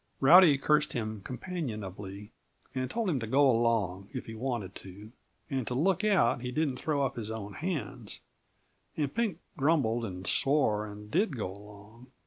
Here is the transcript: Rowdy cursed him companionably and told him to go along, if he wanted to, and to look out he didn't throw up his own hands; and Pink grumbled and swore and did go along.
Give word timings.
Rowdy 0.19 0.57
cursed 0.57 0.93
him 0.93 1.21
companionably 1.23 2.31
and 2.73 2.89
told 2.89 3.07
him 3.07 3.19
to 3.19 3.27
go 3.27 3.47
along, 3.51 4.09
if 4.13 4.25
he 4.25 4.33
wanted 4.33 4.73
to, 4.77 5.11
and 5.47 5.67
to 5.67 5.75
look 5.75 6.03
out 6.03 6.41
he 6.41 6.51
didn't 6.51 6.77
throw 6.77 7.05
up 7.05 7.15
his 7.17 7.29
own 7.29 7.53
hands; 7.53 8.19
and 8.97 9.13
Pink 9.13 9.37
grumbled 9.57 10.03
and 10.03 10.25
swore 10.25 10.87
and 10.87 11.11
did 11.11 11.37
go 11.37 11.51
along. 11.55 12.07